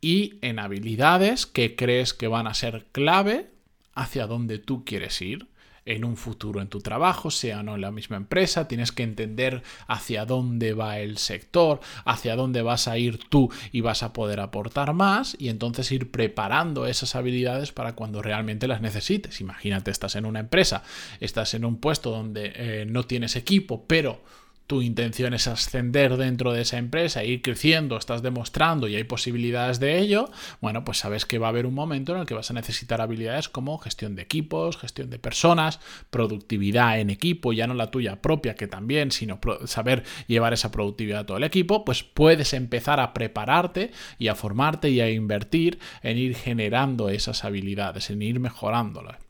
y 0.00 0.38
en 0.42 0.58
habilidades 0.58 1.46
que 1.46 1.74
crees 1.74 2.12
que 2.12 2.28
van 2.28 2.46
a 2.46 2.54
ser 2.54 2.86
clave 2.92 3.50
hacia 3.94 4.26
donde 4.26 4.58
tú 4.58 4.84
quieres 4.84 5.20
ir 5.22 5.48
en 5.86 6.04
un 6.04 6.16
futuro 6.16 6.60
en 6.60 6.68
tu 6.68 6.80
trabajo, 6.80 7.30
sea 7.30 7.60
o 7.60 7.62
no 7.62 7.76
en 7.76 7.80
la 7.80 7.90
misma 7.90 8.16
empresa, 8.16 8.68
tienes 8.68 8.92
que 8.92 9.04
entender 9.04 9.62
hacia 9.86 10.26
dónde 10.26 10.74
va 10.74 10.98
el 10.98 11.16
sector, 11.16 11.80
hacia 12.04 12.36
dónde 12.36 12.62
vas 12.62 12.88
a 12.88 12.98
ir 12.98 13.18
tú 13.28 13.50
y 13.72 13.80
vas 13.80 14.02
a 14.02 14.12
poder 14.12 14.40
aportar 14.40 14.92
más 14.92 15.36
y 15.38 15.48
entonces 15.48 15.90
ir 15.92 16.10
preparando 16.10 16.86
esas 16.86 17.14
habilidades 17.14 17.72
para 17.72 17.94
cuando 17.94 18.20
realmente 18.20 18.68
las 18.68 18.80
necesites. 18.80 19.40
Imagínate, 19.40 19.90
estás 19.90 20.16
en 20.16 20.26
una 20.26 20.40
empresa, 20.40 20.82
estás 21.20 21.54
en 21.54 21.64
un 21.64 21.78
puesto 21.78 22.10
donde 22.10 22.52
eh, 22.54 22.84
no 22.86 23.04
tienes 23.04 23.36
equipo, 23.36 23.84
pero 23.86 24.20
tu 24.66 24.82
intención 24.82 25.32
es 25.34 25.46
ascender 25.46 26.16
dentro 26.16 26.52
de 26.52 26.62
esa 26.62 26.78
empresa, 26.78 27.24
ir 27.24 27.42
creciendo, 27.42 27.96
estás 27.96 28.22
demostrando 28.22 28.88
y 28.88 28.96
hay 28.96 29.04
posibilidades 29.04 29.78
de 29.78 29.98
ello, 29.98 30.30
bueno, 30.60 30.84
pues 30.84 30.98
sabes 30.98 31.24
que 31.24 31.38
va 31.38 31.46
a 31.46 31.50
haber 31.50 31.66
un 31.66 31.74
momento 31.74 32.12
en 32.12 32.20
el 32.20 32.26
que 32.26 32.34
vas 32.34 32.50
a 32.50 32.54
necesitar 32.54 33.00
habilidades 33.00 33.48
como 33.48 33.78
gestión 33.78 34.16
de 34.16 34.22
equipos, 34.22 34.76
gestión 34.76 35.10
de 35.10 35.18
personas, 35.18 35.80
productividad 36.10 36.98
en 36.98 37.10
equipo, 37.10 37.52
ya 37.52 37.66
no 37.66 37.74
la 37.74 37.90
tuya 37.90 38.20
propia, 38.20 38.54
que 38.54 38.66
también, 38.66 39.12
sino 39.12 39.38
saber 39.66 40.02
llevar 40.26 40.52
esa 40.52 40.72
productividad 40.72 41.20
a 41.20 41.26
todo 41.26 41.36
el 41.36 41.44
equipo, 41.44 41.84
pues 41.84 42.02
puedes 42.02 42.52
empezar 42.52 43.00
a 43.00 43.14
prepararte 43.14 43.92
y 44.18 44.28
a 44.28 44.34
formarte 44.34 44.90
y 44.90 45.00
a 45.00 45.10
invertir 45.10 45.78
en 46.02 46.18
ir 46.18 46.34
generando 46.34 47.08
esas 47.08 47.44
habilidades, 47.44 48.10
en 48.10 48.22
ir 48.22 48.40
mejorándolas. 48.40 49.25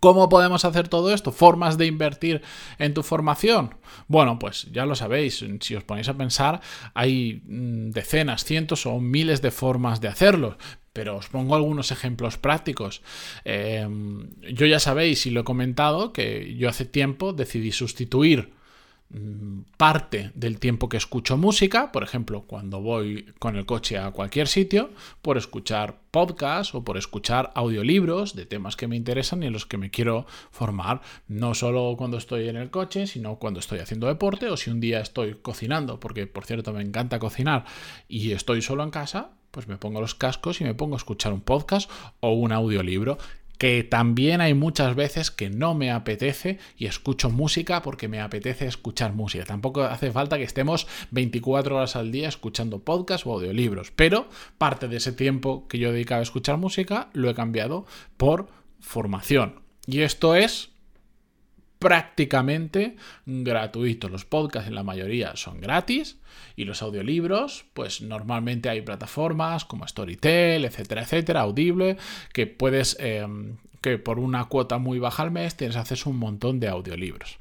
¿Cómo 0.00 0.28
podemos 0.28 0.64
hacer 0.64 0.88
todo 0.88 1.12
esto? 1.12 1.32
¿Formas 1.32 1.78
de 1.78 1.86
invertir 1.86 2.42
en 2.78 2.94
tu 2.94 3.02
formación? 3.02 3.74
Bueno, 4.06 4.38
pues 4.38 4.68
ya 4.70 4.86
lo 4.86 4.94
sabéis, 4.94 5.44
si 5.60 5.74
os 5.74 5.84
ponéis 5.84 6.08
a 6.08 6.16
pensar, 6.16 6.60
hay 6.94 7.42
mm, 7.46 7.90
decenas, 7.90 8.44
cientos 8.44 8.86
o 8.86 9.00
miles 9.00 9.42
de 9.42 9.50
formas 9.50 10.00
de 10.00 10.08
hacerlo. 10.08 10.58
Pero 10.92 11.16
os 11.16 11.28
pongo 11.28 11.54
algunos 11.54 11.92
ejemplos 11.92 12.38
prácticos. 12.38 13.02
Em, 13.44 14.30
yo 14.52 14.66
ya 14.66 14.80
sabéis, 14.80 15.26
y 15.26 15.30
lo 15.30 15.40
he 15.40 15.44
comentado, 15.44 16.12
que 16.12 16.56
yo 16.56 16.68
hace 16.68 16.84
tiempo 16.84 17.32
decidí 17.32 17.72
sustituir 17.72 18.57
parte 19.78 20.32
del 20.34 20.58
tiempo 20.58 20.90
que 20.90 20.98
escucho 20.98 21.38
música, 21.38 21.92
por 21.92 22.02
ejemplo, 22.02 22.42
cuando 22.42 22.82
voy 22.82 23.32
con 23.38 23.56
el 23.56 23.64
coche 23.64 23.96
a 23.96 24.10
cualquier 24.10 24.48
sitio, 24.48 24.90
por 25.22 25.38
escuchar 25.38 25.98
podcasts 26.10 26.74
o 26.74 26.84
por 26.84 26.98
escuchar 26.98 27.50
audiolibros 27.54 28.34
de 28.34 28.44
temas 28.44 28.76
que 28.76 28.86
me 28.86 28.96
interesan 28.96 29.42
y 29.42 29.46
en 29.46 29.54
los 29.54 29.64
que 29.64 29.78
me 29.78 29.90
quiero 29.90 30.26
formar, 30.50 31.00
no 31.26 31.54
solo 31.54 31.94
cuando 31.96 32.18
estoy 32.18 32.48
en 32.48 32.56
el 32.56 32.70
coche, 32.70 33.06
sino 33.06 33.36
cuando 33.36 33.60
estoy 33.60 33.78
haciendo 33.78 34.08
deporte 34.08 34.50
o 34.50 34.58
si 34.58 34.70
un 34.70 34.80
día 34.80 35.00
estoy 35.00 35.36
cocinando, 35.40 35.98
porque 36.00 36.26
por 36.26 36.44
cierto 36.44 36.74
me 36.74 36.82
encanta 36.82 37.18
cocinar 37.18 37.64
y 38.08 38.32
estoy 38.32 38.60
solo 38.60 38.82
en 38.82 38.90
casa, 38.90 39.30
pues 39.50 39.68
me 39.68 39.78
pongo 39.78 40.02
los 40.02 40.14
cascos 40.14 40.60
y 40.60 40.64
me 40.64 40.74
pongo 40.74 40.96
a 40.96 40.98
escuchar 40.98 41.32
un 41.32 41.40
podcast 41.40 41.90
o 42.20 42.32
un 42.32 42.52
audiolibro 42.52 43.16
que 43.58 43.82
también 43.82 44.40
hay 44.40 44.54
muchas 44.54 44.94
veces 44.94 45.30
que 45.30 45.50
no 45.50 45.74
me 45.74 45.90
apetece 45.90 46.58
y 46.76 46.86
escucho 46.86 47.28
música 47.28 47.82
porque 47.82 48.08
me 48.08 48.20
apetece 48.20 48.66
escuchar 48.66 49.12
música. 49.12 49.44
Tampoco 49.44 49.82
hace 49.82 50.12
falta 50.12 50.38
que 50.38 50.44
estemos 50.44 50.86
24 51.10 51.76
horas 51.76 51.96
al 51.96 52.12
día 52.12 52.28
escuchando 52.28 52.78
podcasts 52.78 53.26
o 53.26 53.32
audiolibros, 53.32 53.90
pero 53.90 54.28
parte 54.56 54.88
de 54.88 54.96
ese 54.96 55.12
tiempo 55.12 55.66
que 55.68 55.78
yo 55.78 55.92
dedicaba 55.92 56.20
a 56.20 56.22
escuchar 56.22 56.56
música 56.56 57.10
lo 57.12 57.28
he 57.28 57.34
cambiado 57.34 57.84
por 58.16 58.48
formación. 58.80 59.60
Y 59.86 60.00
esto 60.00 60.34
es 60.34 60.70
prácticamente 61.78 62.96
gratuito. 63.26 64.08
Los 64.08 64.24
podcasts 64.24 64.68
en 64.68 64.74
la 64.74 64.82
mayoría 64.82 65.36
son 65.36 65.60
gratis 65.60 66.18
y 66.56 66.64
los 66.64 66.82
audiolibros, 66.82 67.64
pues 67.74 68.00
normalmente 68.00 68.68
hay 68.68 68.82
plataformas 68.82 69.64
como 69.64 69.86
Storytel, 69.86 70.64
etcétera, 70.64 71.02
etcétera, 71.02 71.40
Audible, 71.42 71.96
que 72.32 72.46
puedes, 72.46 72.96
em, 73.00 73.56
que 73.80 73.98
por 73.98 74.18
una 74.18 74.46
cuota 74.46 74.78
muy 74.78 74.98
baja 74.98 75.22
al 75.22 75.30
mes 75.30 75.56
tienes 75.56 75.76
acceso 75.76 76.08
a 76.08 76.12
un 76.12 76.18
montón 76.18 76.60
de 76.60 76.68
audiolibros. 76.68 77.38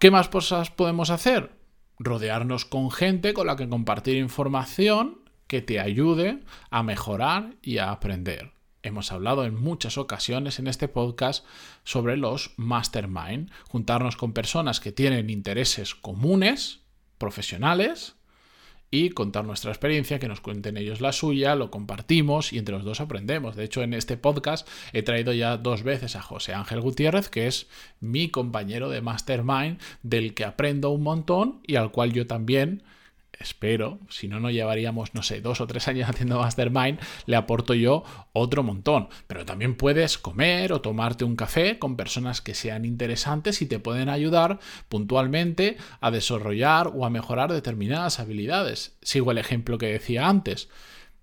¿Qué 0.00 0.10
más 0.10 0.28
cosas 0.28 0.70
podemos 0.70 1.10
hacer? 1.10 1.50
Rodearnos 1.98 2.64
con 2.64 2.90
gente 2.90 3.34
con 3.34 3.46
la 3.46 3.56
que 3.56 3.68
compartir 3.68 4.16
información 4.16 5.20
que 5.48 5.60
te 5.60 5.80
ayude 5.80 6.40
a 6.70 6.82
mejorar 6.82 7.54
y 7.62 7.78
a 7.78 7.90
aprender. 7.90 8.57
Hemos 8.82 9.10
hablado 9.12 9.44
en 9.44 9.54
muchas 9.54 9.98
ocasiones 9.98 10.58
en 10.58 10.66
este 10.68 10.88
podcast 10.88 11.44
sobre 11.84 12.16
los 12.16 12.52
mastermind, 12.56 13.50
juntarnos 13.68 14.16
con 14.16 14.32
personas 14.32 14.80
que 14.80 14.92
tienen 14.92 15.30
intereses 15.30 15.94
comunes, 15.94 16.80
profesionales, 17.18 18.14
y 18.90 19.10
contar 19.10 19.44
nuestra 19.44 19.70
experiencia, 19.70 20.18
que 20.18 20.28
nos 20.28 20.40
cuenten 20.40 20.76
ellos 20.76 21.00
la 21.00 21.12
suya, 21.12 21.54
lo 21.54 21.70
compartimos 21.70 22.52
y 22.52 22.58
entre 22.58 22.74
los 22.74 22.84
dos 22.84 23.00
aprendemos. 23.00 23.54
De 23.54 23.64
hecho, 23.64 23.82
en 23.82 23.92
este 23.92 24.16
podcast 24.16 24.66
he 24.92 25.02
traído 25.02 25.32
ya 25.32 25.56
dos 25.58 25.82
veces 25.82 26.16
a 26.16 26.22
José 26.22 26.54
Ángel 26.54 26.80
Gutiérrez, 26.80 27.28
que 27.28 27.46
es 27.46 27.68
mi 28.00 28.30
compañero 28.30 28.88
de 28.88 29.02
Mastermind, 29.02 29.78
del 30.02 30.34
que 30.34 30.44
aprendo 30.44 30.90
un 30.90 31.02
montón 31.02 31.60
y 31.66 31.76
al 31.76 31.90
cual 31.90 32.12
yo 32.12 32.26
también 32.26 32.82
espero, 33.38 34.00
si 34.08 34.28
no, 34.28 34.40
no 34.40 34.50
llevaríamos, 34.50 35.14
no 35.14 35.22
sé, 35.22 35.40
dos 35.40 35.60
o 35.60 35.66
tres 35.66 35.88
años 35.88 36.08
haciendo 36.10 36.38
Mastermind, 36.38 36.98
le 37.26 37.36
aporto 37.36 37.74
yo 37.74 38.04
otro 38.32 38.62
montón. 38.62 39.08
Pero 39.26 39.44
también 39.44 39.76
puedes 39.76 40.18
comer 40.18 40.72
o 40.72 40.80
tomarte 40.80 41.24
un 41.24 41.36
café 41.36 41.78
con 41.78 41.96
personas 41.96 42.40
que 42.40 42.54
sean 42.54 42.84
interesantes 42.84 43.62
y 43.62 43.66
te 43.66 43.78
pueden 43.78 44.08
ayudar 44.08 44.58
puntualmente 44.88 45.76
a 46.00 46.10
desarrollar 46.10 46.92
o 46.94 47.04
a 47.04 47.10
mejorar 47.10 47.52
determinadas 47.52 48.20
habilidades. 48.20 48.96
Sigo 49.02 49.30
el 49.30 49.38
ejemplo 49.38 49.78
que 49.78 49.86
decía 49.86 50.28
antes 50.28 50.68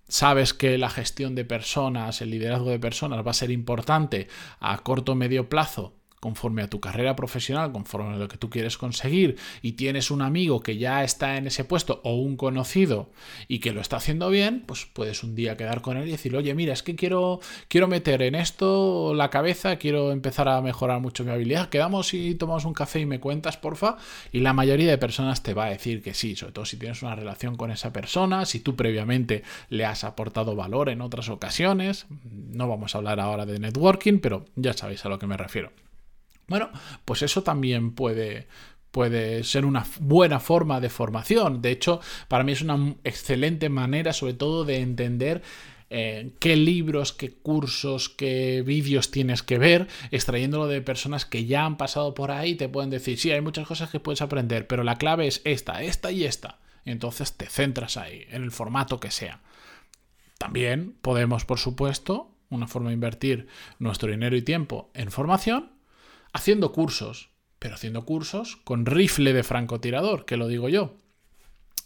sabes 0.08 0.54
que 0.54 0.78
la 0.78 0.88
gestión 0.88 1.34
de 1.34 1.44
personas, 1.44 2.22
el 2.22 2.30
liderazgo 2.30 2.70
de 2.70 2.78
personas 2.78 3.26
va 3.26 3.32
a 3.32 3.34
ser 3.34 3.50
importante 3.50 4.28
a 4.60 4.78
corto 4.78 5.12
o 5.12 5.14
medio 5.16 5.48
plazo 5.48 5.94
conforme 6.20 6.62
a 6.62 6.68
tu 6.68 6.80
carrera 6.80 7.16
profesional, 7.16 7.72
conforme 7.72 8.14
a 8.14 8.18
lo 8.18 8.28
que 8.28 8.38
tú 8.38 8.50
quieres 8.50 8.78
conseguir, 8.78 9.36
y 9.62 9.72
tienes 9.72 10.10
un 10.10 10.22
amigo 10.22 10.60
que 10.60 10.78
ya 10.78 11.04
está 11.04 11.36
en 11.36 11.46
ese 11.46 11.64
puesto 11.64 12.00
o 12.04 12.14
un 12.16 12.36
conocido 12.36 13.10
y 13.48 13.58
que 13.58 13.72
lo 13.72 13.80
está 13.80 13.96
haciendo 13.96 14.30
bien, 14.30 14.64
pues 14.66 14.86
puedes 14.86 15.22
un 15.22 15.34
día 15.34 15.56
quedar 15.56 15.82
con 15.82 15.96
él 15.96 16.08
y 16.08 16.12
decir, 16.12 16.34
oye, 16.36 16.54
mira, 16.54 16.72
es 16.72 16.82
que 16.82 16.96
quiero, 16.96 17.40
quiero 17.68 17.88
meter 17.88 18.22
en 18.22 18.34
esto 18.34 19.14
la 19.14 19.30
cabeza, 19.30 19.76
quiero 19.76 20.12
empezar 20.12 20.48
a 20.48 20.60
mejorar 20.60 21.00
mucho 21.00 21.24
mi 21.24 21.30
habilidad, 21.30 21.68
quedamos 21.68 22.14
y 22.14 22.34
tomamos 22.34 22.64
un 22.64 22.74
café 22.74 23.00
y 23.00 23.06
me 23.06 23.20
cuentas, 23.20 23.56
porfa, 23.56 23.96
y 24.32 24.40
la 24.40 24.52
mayoría 24.52 24.90
de 24.90 24.98
personas 24.98 25.42
te 25.42 25.54
va 25.54 25.66
a 25.66 25.70
decir 25.70 26.02
que 26.02 26.14
sí, 26.14 26.36
sobre 26.36 26.52
todo 26.52 26.64
si 26.64 26.76
tienes 26.76 27.02
una 27.02 27.14
relación 27.14 27.56
con 27.56 27.70
esa 27.70 27.92
persona, 27.92 28.46
si 28.46 28.60
tú 28.60 28.76
previamente 28.76 29.42
le 29.68 29.84
has 29.84 30.04
aportado 30.04 30.56
valor 30.56 30.88
en 30.88 31.00
otras 31.00 31.28
ocasiones, 31.28 32.06
no 32.52 32.68
vamos 32.68 32.94
a 32.94 32.98
hablar 32.98 33.20
ahora 33.20 33.46
de 33.46 33.58
networking, 33.58 34.18
pero 34.18 34.44
ya 34.56 34.72
sabéis 34.72 35.04
a 35.04 35.08
lo 35.08 35.18
que 35.18 35.26
me 35.26 35.36
refiero. 35.36 35.85
Bueno, 36.48 36.70
pues 37.04 37.22
eso 37.22 37.42
también 37.42 37.92
puede, 37.92 38.46
puede 38.90 39.44
ser 39.44 39.64
una 39.64 39.84
buena 40.00 40.40
forma 40.40 40.80
de 40.80 40.90
formación. 40.90 41.60
De 41.60 41.70
hecho, 41.70 42.00
para 42.28 42.44
mí 42.44 42.52
es 42.52 42.62
una 42.62 42.94
excelente 43.04 43.68
manera, 43.68 44.12
sobre 44.12 44.34
todo, 44.34 44.64
de 44.64 44.80
entender 44.80 45.42
eh, 45.88 46.32
qué 46.40 46.56
libros, 46.56 47.12
qué 47.12 47.30
cursos, 47.30 48.08
qué 48.08 48.62
vídeos 48.66 49.10
tienes 49.10 49.42
que 49.42 49.58
ver, 49.58 49.86
extrayéndolo 50.10 50.66
de 50.66 50.82
personas 50.82 51.24
que 51.24 51.44
ya 51.44 51.64
han 51.64 51.76
pasado 51.76 52.12
por 52.14 52.32
ahí 52.32 52.56
te 52.56 52.68
pueden 52.68 52.90
decir, 52.90 53.18
sí, 53.18 53.30
hay 53.30 53.40
muchas 53.40 53.68
cosas 53.68 53.90
que 53.90 54.00
puedes 54.00 54.20
aprender, 54.20 54.66
pero 54.66 54.82
la 54.82 54.96
clave 54.96 55.28
es 55.28 55.42
esta, 55.44 55.82
esta 55.82 56.10
y 56.10 56.24
esta. 56.24 56.58
entonces 56.84 57.36
te 57.36 57.46
centras 57.46 57.96
ahí, 57.96 58.24
en 58.30 58.42
el 58.42 58.50
formato 58.50 58.98
que 58.98 59.10
sea. 59.10 59.42
También 60.38 60.96
podemos, 61.02 61.44
por 61.44 61.58
supuesto, 61.58 62.32
una 62.50 62.66
forma 62.66 62.90
de 62.90 62.94
invertir 62.94 63.46
nuestro 63.78 64.10
dinero 64.10 64.36
y 64.36 64.42
tiempo 64.42 64.90
en 64.94 65.10
formación 65.10 65.75
haciendo 66.36 66.72
cursos, 66.72 67.30
pero 67.58 67.74
haciendo 67.74 68.04
cursos 68.04 68.56
con 68.64 68.86
rifle 68.86 69.32
de 69.32 69.42
francotirador, 69.42 70.24
que 70.24 70.36
lo 70.36 70.48
digo 70.48 70.68
yo. 70.68 70.96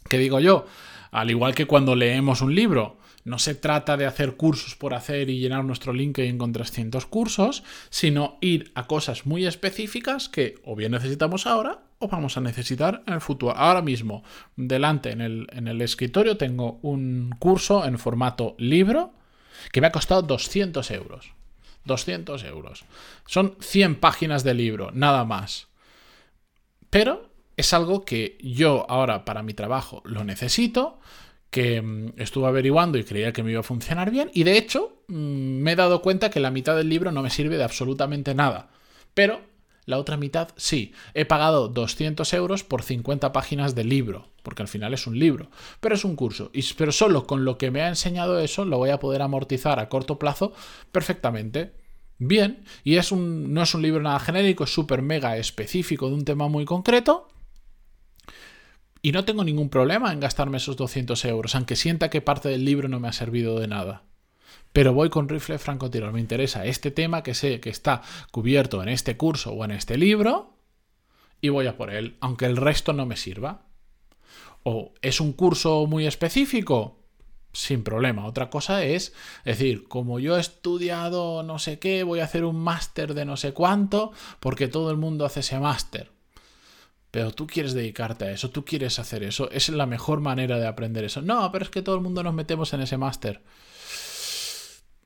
¿Qué 0.08 0.18
digo 0.18 0.40
yo? 0.40 0.66
Al 1.10 1.30
igual 1.30 1.54
que 1.54 1.66
cuando 1.66 1.94
leemos 1.94 2.42
un 2.42 2.54
libro, 2.54 2.98
no 3.24 3.38
se 3.38 3.54
trata 3.54 3.96
de 3.96 4.06
hacer 4.06 4.36
cursos 4.36 4.74
por 4.74 4.94
hacer 4.94 5.30
y 5.30 5.38
llenar 5.38 5.64
nuestro 5.64 5.92
LinkedIn 5.92 6.38
con 6.38 6.52
300 6.52 7.06
cursos, 7.06 7.62
sino 7.90 8.38
ir 8.40 8.72
a 8.74 8.86
cosas 8.86 9.26
muy 9.26 9.46
específicas 9.46 10.28
que 10.28 10.56
o 10.64 10.74
bien 10.74 10.92
necesitamos 10.92 11.46
ahora 11.46 11.82
o 11.98 12.08
vamos 12.08 12.36
a 12.36 12.40
necesitar 12.40 13.02
en 13.06 13.14
el 13.14 13.20
futuro. 13.20 13.54
Ahora 13.56 13.82
mismo, 13.82 14.24
delante 14.56 15.10
en 15.10 15.20
el, 15.20 15.46
en 15.52 15.68
el 15.68 15.80
escritorio, 15.82 16.36
tengo 16.36 16.80
un 16.82 17.34
curso 17.38 17.84
en 17.84 17.98
formato 17.98 18.56
libro 18.58 19.12
que 19.70 19.80
me 19.80 19.88
ha 19.88 19.92
costado 19.92 20.22
200 20.22 20.90
euros. 20.90 21.34
200 21.84 22.44
euros. 22.44 22.84
Son 23.26 23.56
100 23.60 23.96
páginas 23.96 24.44
de 24.44 24.54
libro, 24.54 24.90
nada 24.92 25.24
más. 25.24 25.68
Pero 26.90 27.30
es 27.56 27.72
algo 27.72 28.04
que 28.04 28.38
yo 28.40 28.86
ahora 28.88 29.24
para 29.24 29.42
mi 29.42 29.54
trabajo 29.54 30.02
lo 30.04 30.24
necesito, 30.24 30.98
que 31.50 31.82
mm, 31.82 32.14
estuve 32.16 32.46
averiguando 32.46 32.98
y 32.98 33.04
creía 33.04 33.32
que 33.32 33.42
me 33.42 33.50
iba 33.50 33.60
a 33.60 33.64
funcionar 33.64 34.10
bien, 34.10 34.30
y 34.34 34.44
de 34.44 34.56
hecho 34.56 35.02
mm, 35.08 35.14
me 35.14 35.72
he 35.72 35.76
dado 35.76 36.02
cuenta 36.02 36.30
que 36.30 36.40
la 36.40 36.50
mitad 36.50 36.76
del 36.76 36.88
libro 36.88 37.12
no 37.12 37.22
me 37.22 37.30
sirve 37.30 37.56
de 37.56 37.64
absolutamente 37.64 38.34
nada. 38.34 38.70
Pero 39.14 39.40
la 39.90 39.98
otra 39.98 40.16
mitad 40.16 40.48
sí. 40.56 40.92
He 41.14 41.24
pagado 41.24 41.68
200 41.68 42.32
euros 42.32 42.64
por 42.64 42.82
50 42.82 43.32
páginas 43.32 43.74
de 43.74 43.84
libro, 43.84 44.28
porque 44.42 44.62
al 44.62 44.68
final 44.68 44.94
es 44.94 45.06
un 45.06 45.18
libro, 45.18 45.50
pero 45.80 45.94
es 45.94 46.04
un 46.04 46.16
curso. 46.16 46.50
Y, 46.54 46.62
pero 46.74 46.92
solo 46.92 47.26
con 47.26 47.44
lo 47.44 47.58
que 47.58 47.70
me 47.70 47.82
ha 47.82 47.88
enseñado 47.88 48.38
eso 48.40 48.64
lo 48.64 48.78
voy 48.78 48.90
a 48.90 49.00
poder 49.00 49.22
amortizar 49.22 49.78
a 49.78 49.88
corto 49.88 50.18
plazo 50.18 50.52
perfectamente. 50.92 51.74
Bien, 52.18 52.64
y 52.84 52.96
es 52.96 53.12
un, 53.12 53.52
no 53.54 53.62
es 53.62 53.74
un 53.74 53.82
libro 53.82 54.02
nada 54.02 54.20
genérico, 54.20 54.64
es 54.64 54.72
súper 54.72 55.02
mega 55.02 55.36
específico 55.36 56.08
de 56.08 56.14
un 56.14 56.24
tema 56.24 56.48
muy 56.48 56.64
concreto. 56.64 57.28
Y 59.02 59.12
no 59.12 59.24
tengo 59.24 59.44
ningún 59.44 59.70
problema 59.70 60.12
en 60.12 60.20
gastarme 60.20 60.58
esos 60.58 60.76
200 60.76 61.24
euros, 61.24 61.54
aunque 61.54 61.76
sienta 61.76 62.10
que 62.10 62.20
parte 62.20 62.50
del 62.50 62.66
libro 62.66 62.88
no 62.88 63.00
me 63.00 63.08
ha 63.08 63.12
servido 63.12 63.58
de 63.58 63.68
nada 63.68 64.09
pero 64.72 64.92
voy 64.92 65.10
con 65.10 65.28
rifle 65.28 65.58
francotirador. 65.58 66.14
Me 66.14 66.20
interesa 66.20 66.64
este 66.64 66.90
tema 66.90 67.22
que 67.22 67.34
sé 67.34 67.60
que 67.60 67.70
está 67.70 68.02
cubierto 68.30 68.82
en 68.82 68.88
este 68.88 69.16
curso 69.16 69.52
o 69.52 69.64
en 69.64 69.72
este 69.72 69.96
libro 69.96 70.54
y 71.40 71.48
voy 71.48 71.66
a 71.66 71.76
por 71.76 71.90
él, 71.90 72.16
aunque 72.20 72.46
el 72.46 72.56
resto 72.56 72.92
no 72.92 73.06
me 73.06 73.16
sirva. 73.16 73.62
O 74.62 74.92
es 75.00 75.20
un 75.20 75.32
curso 75.32 75.86
muy 75.86 76.06
específico, 76.06 76.98
sin 77.52 77.82
problema. 77.82 78.26
Otra 78.26 78.50
cosa 78.50 78.84
es 78.84 79.14
decir, 79.44 79.88
como 79.88 80.20
yo 80.20 80.36
he 80.36 80.40
estudiado 80.40 81.42
no 81.42 81.58
sé 81.58 81.78
qué, 81.78 82.02
voy 82.02 82.20
a 82.20 82.24
hacer 82.24 82.44
un 82.44 82.56
máster 82.56 83.14
de 83.14 83.24
no 83.24 83.36
sé 83.36 83.52
cuánto, 83.52 84.12
porque 84.38 84.68
todo 84.68 84.90
el 84.90 84.96
mundo 84.96 85.24
hace 85.24 85.40
ese 85.40 85.58
máster. 85.58 86.10
Pero 87.10 87.32
tú 87.32 87.46
quieres 87.46 87.72
dedicarte 87.74 88.26
a 88.26 88.30
eso, 88.30 88.50
tú 88.50 88.64
quieres 88.64 88.98
hacer 89.00 89.24
eso, 89.24 89.50
es 89.50 89.68
la 89.68 89.86
mejor 89.86 90.20
manera 90.20 90.58
de 90.58 90.66
aprender 90.66 91.04
eso. 91.04 91.22
No, 91.22 91.50
pero 91.50 91.64
es 91.64 91.70
que 91.70 91.82
todo 91.82 91.96
el 91.96 92.02
mundo 92.02 92.22
nos 92.22 92.34
metemos 92.34 92.72
en 92.72 92.82
ese 92.82 92.98
máster. 92.98 93.42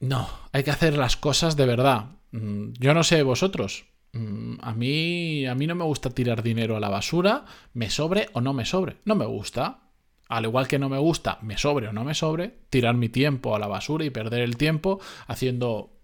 No, 0.01 0.29
hay 0.53 0.63
que 0.65 0.71
hacer 0.71 0.97
las 0.97 1.17
cosas 1.17 1.57
de 1.57 1.67
verdad. 1.67 2.07
Mm, 2.33 2.73
yo 2.79 2.95
no 2.95 3.05
sé 3.05 3.23
vosotros. 3.23 3.87
Mm, 4.13 4.57
a 4.61 4.75
mí, 4.75 5.47
a 5.47 5.55
mí 5.55 5.67
no 5.67 5.75
me 5.75 5.85
gusta 5.85 6.11
tirar 6.11 6.43
dinero 6.43 6.77
a 6.77 6.81
la 6.81 6.89
basura, 6.89 7.45
me 7.73 7.91
sobre 7.91 8.29
o 8.33 8.41
no 8.41 8.53
me 8.53 8.65
sobre. 8.65 8.97
No 9.05 9.15
me 9.15 9.27
gusta. 9.27 9.81
Al 10.29 10.45
igual 10.45 10.69
que 10.69 10.79
no 10.79 10.89
me 10.89 10.99
gusta, 10.99 11.39
me 11.43 11.59
sobre 11.59 11.89
o 11.89 11.93
no 11.93 12.03
me 12.03 12.15
sobre, 12.15 12.49
tirar 12.71 12.95
mi 12.95 13.09
tiempo 13.09 13.55
a 13.55 13.59
la 13.59 13.67
basura 13.67 14.05
y 14.05 14.11
perder 14.11 14.41
el 14.41 14.57
tiempo 14.57 15.01
haciendo 15.27 15.99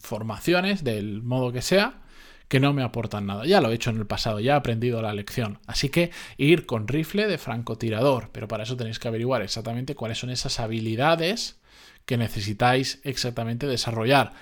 formaciones 0.00 0.84
del 0.84 1.22
modo 1.22 1.50
que 1.50 1.62
sea 1.62 2.02
que 2.48 2.60
no 2.60 2.72
me 2.72 2.82
aportan 2.82 3.26
nada. 3.26 3.46
Ya 3.46 3.60
lo 3.60 3.70
he 3.70 3.74
hecho 3.74 3.90
en 3.90 3.96
el 3.96 4.06
pasado, 4.06 4.40
ya 4.40 4.52
he 4.52 4.56
aprendido 4.56 5.02
la 5.02 5.14
lección. 5.14 5.58
Así 5.66 5.88
que 5.88 6.10
ir 6.36 6.66
con 6.66 6.88
rifle 6.88 7.26
de 7.26 7.38
francotirador, 7.38 8.30
pero 8.32 8.48
para 8.48 8.64
eso 8.64 8.76
tenéis 8.76 8.98
que 8.98 9.08
averiguar 9.08 9.42
exactamente 9.42 9.94
cuáles 9.94 10.18
son 10.18 10.30
esas 10.30 10.60
habilidades 10.60 11.60
que 12.06 12.16
necesitáis 12.16 13.00
exactamente 13.04 13.66
desarrollar. 13.66 14.32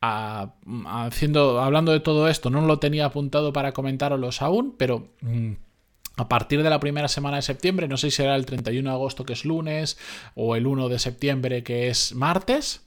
haciendo, 0.00 1.60
hablando 1.60 1.92
de 1.92 2.00
todo 2.00 2.28
esto, 2.28 2.50
no 2.50 2.60
lo 2.60 2.78
tenía 2.78 3.06
apuntado 3.06 3.52
para 3.52 3.72
comentaroslos 3.72 4.42
aún, 4.42 4.74
pero 4.76 5.08
mm, 5.22 5.52
a 6.16 6.28
partir 6.28 6.62
de 6.62 6.70
la 6.70 6.80
primera 6.80 7.08
semana 7.08 7.36
de 7.36 7.42
septiembre, 7.42 7.88
no 7.88 7.96
sé 7.96 8.10
si 8.10 8.16
será 8.16 8.36
el 8.36 8.46
31 8.46 8.88
de 8.88 8.94
agosto 8.94 9.24
que 9.24 9.32
es 9.32 9.44
lunes 9.44 9.98
o 10.34 10.56
el 10.56 10.66
1 10.66 10.88
de 10.88 10.98
septiembre 10.98 11.62
que 11.62 11.88
es 11.88 12.14
martes, 12.14 12.86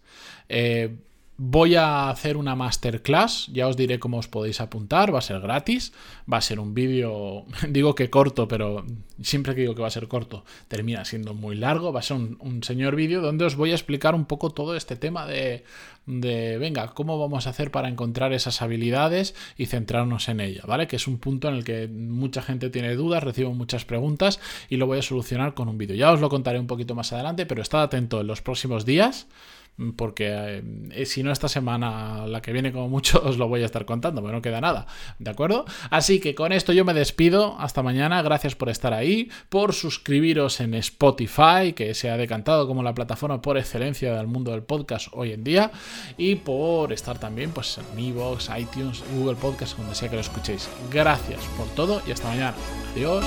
eh, 0.50 0.98
Voy 1.42 1.76
a 1.76 2.10
hacer 2.10 2.36
una 2.36 2.54
masterclass, 2.54 3.48
ya 3.54 3.70
os 3.70 3.78
diré 3.78 3.98
cómo 3.98 4.18
os 4.18 4.28
podéis 4.28 4.60
apuntar, 4.60 5.16
va 5.16 5.20
a 5.20 5.22
ser 5.22 5.40
gratis, 5.40 5.94
va 6.30 6.36
a 6.36 6.42
ser 6.42 6.60
un 6.60 6.74
vídeo, 6.74 7.46
digo 7.70 7.96
que 7.96 8.10
corto, 8.10 8.50
pero 8.50 8.86
siempre 9.22 9.56
que 9.56 9.62
digo 9.62 9.74
que 9.74 9.82
va 9.82 9.88
a 9.88 9.92
ser 9.92 10.10
corto, 10.10 10.44
termina 10.68 11.06
siendo 11.06 11.34
muy 11.34 11.56
largo, 11.56 11.94
va 11.94 12.02
a 12.02 12.04
ser 12.04 12.18
un, 12.18 12.62
señor 12.62 12.98
vídeo 12.98 13.22
donde 13.22 13.46
os 13.46 13.56
voy 13.56 13.72
a 13.72 13.76
explicar 13.76 14.16
un 14.16 14.26
poco 14.26 14.50
todo 14.50 14.76
este 14.76 14.98
tema 14.98 15.26
de, 15.26 15.64
de, 16.06 16.58
venga, 16.58 16.90
cómo 16.90 17.18
vamos 17.18 17.48
a 17.48 17.52
hacer 17.52 17.72
para 17.72 17.88
encontrar 17.88 18.34
esas 18.34 18.62
habilidades 18.62 19.34
y 19.56 19.68
centrarnos 19.68 20.28
en 20.28 20.42
ella, 20.42 20.64
¿vale? 20.68 20.90
Que 20.90 20.98
es 20.98 21.08
un 21.08 21.20
punto 21.20 21.48
en 21.48 21.56
el 21.56 21.64
que 21.64 21.88
mucha 21.88 22.42
gente 22.42 22.70
tiene 22.70 22.96
dudas, 22.96 23.24
recibo 23.24 23.54
muchas 23.54 23.86
preguntas 23.86 24.42
y 24.68 24.76
lo 24.76 24.88
voy 24.88 25.00
a 25.00 25.04
solucionar 25.04 25.54
con 25.54 25.70
un 25.70 25.78
vídeo. 25.78 25.96
Ya 25.96 26.12
os 26.12 26.20
lo 26.20 26.28
contaré 26.28 26.60
un 26.60 26.68
poquito 26.68 26.96
más 26.96 27.14
adelante, 27.14 27.46
pero 27.46 27.62
estad 27.62 27.84
atento 27.84 28.20
en 28.20 28.28
los 28.28 28.42
próximos 28.42 28.86
días 28.86 29.28
porque 29.96 30.64
eh, 30.92 31.06
si 31.06 31.24
no 31.24 31.32
esta 31.32 31.48
semana, 31.48 32.28
la 32.28 32.42
que 32.42 32.52
viene 32.52 32.72
como 32.72 32.90
mucho, 32.90 33.22
os 33.26 33.38
lo 33.38 33.48
voy 33.48 33.64
a 33.64 33.66
estar 33.66 33.86
contando, 33.86 34.22
pero 34.22 34.34
no 34.34 34.42
queda 34.42 34.62
nada, 34.62 34.88
¿de 35.20 35.32
acuerdo? 35.32 35.66
Así 35.90 36.20
que 36.20 36.36
con 36.36 36.52
esto 36.52 36.74
yo 36.74 36.86
me 36.86 36.94
despido, 36.94 37.56
hasta 37.60 37.84
mañana, 37.84 38.22
gracias 38.22 38.56
por 38.56 38.70
estar 38.70 38.94
ahí, 38.94 39.30
por 39.50 39.74
suscribiros 39.74 40.60
en 40.60 40.74
Spotify, 40.76 41.74
que 41.76 41.94
se 41.94 42.10
ha 42.10 42.18
decantado 42.18 42.68
como 42.68 42.84
la 42.84 42.94
plataforma 42.94 43.42
por 43.42 43.58
excelencia 43.58 44.16
del 44.16 44.28
mundo 44.28 44.52
del 44.52 44.64
podcast 44.64 45.08
hoy 45.14 45.32
en 45.32 45.44
día, 45.44 45.72
y 46.18 46.36
por 46.36 46.92
estar 46.94 47.20
también 47.20 47.52
pues, 47.52 47.78
en 47.78 48.00
Evox, 48.00 48.50
iTunes, 48.58 49.04
Google 49.16 49.36
Podcast, 49.36 49.78
donde 49.78 49.96
sea 49.96 50.10
que 50.10 50.16
lo 50.16 50.22
escuchéis. 50.22 50.70
Gracias 50.92 51.42
por 51.58 51.68
todo 51.70 52.02
y 52.08 52.12
hasta 52.12 52.28
mañana. 52.28 52.54
Adiós. 52.94 53.26